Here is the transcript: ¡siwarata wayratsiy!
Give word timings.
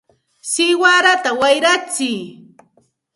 ¡siwarata 0.51 1.29
wayratsiy! 1.39 2.19